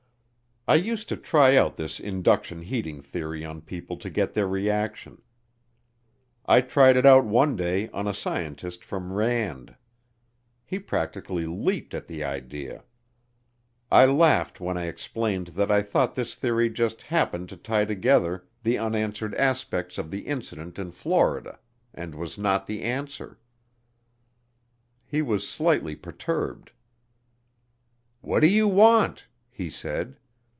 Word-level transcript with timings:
I 0.67 0.75
used 0.75 1.09
to 1.09 1.17
try 1.17 1.57
out 1.57 1.75
this 1.75 1.99
induction 1.99 2.61
heating 2.61 3.01
theory 3.01 3.43
on 3.43 3.61
people 3.61 3.97
to 3.97 4.09
get 4.11 4.33
their 4.33 4.47
reaction. 4.47 5.23
I 6.45 6.61
tried 6.61 6.95
it 6.97 7.05
out 7.05 7.25
one 7.25 7.55
day 7.55 7.89
on 7.89 8.07
a 8.07 8.13
scientist 8.13 8.85
from 8.85 9.11
Rand. 9.11 9.75
He 10.63 10.77
practically 10.77 11.47
leaped 11.47 11.95
at 11.95 12.05
the 12.07 12.23
idea. 12.23 12.83
I 13.91 14.05
laughed 14.05 14.59
when 14.61 14.77
I 14.77 14.83
explained 14.85 15.47
that 15.47 15.71
I 15.71 15.81
thought 15.81 16.13
this 16.13 16.35
theory 16.35 16.69
just 16.69 17.01
happened 17.01 17.49
to 17.49 17.57
tie 17.57 17.85
together 17.85 18.47
the 18.61 18.77
unanswered 18.77 19.33
aspects 19.35 19.97
of 19.97 20.11
the 20.11 20.27
incident 20.27 20.77
in 20.77 20.91
Florida 20.91 21.59
and 21.91 22.13
was 22.13 22.37
not 22.37 22.67
the 22.67 22.83
answer; 22.83 23.39
he 25.07 25.23
was 25.23 25.45
slightly 25.49 25.95
perturbed. 25.95 26.71
"What 28.21 28.41
do 28.41 28.47
you 28.47 28.67
want?" 28.67 29.25
he 29.49 29.67
said. 29.69 30.17